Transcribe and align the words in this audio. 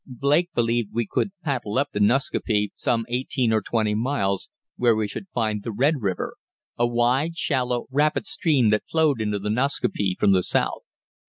Blake 0.07 0.51
believed 0.55 0.89
we 0.95 1.05
could 1.05 1.29
paddle 1.43 1.77
up 1.77 1.89
the 1.93 1.99
Nascaupee 1.99 2.71
some 2.73 3.05
eighteen 3.07 3.53
or 3.53 3.61
twenty 3.61 3.93
miles, 3.93 4.49
where 4.75 4.95
we 4.95 5.07
should 5.07 5.27
find 5.31 5.61
the 5.61 5.71
Red 5.71 6.01
River, 6.01 6.37
a 6.75 6.87
wide, 6.87 7.35
shallow, 7.37 7.85
rapid 7.91 8.25
stream 8.25 8.71
that 8.71 8.87
flowed 8.89 9.21
into 9.21 9.37
the 9.37 9.51
Nascaupee 9.51 10.15
from 10.19 10.31
the 10.31 10.41
south. 10.41 10.81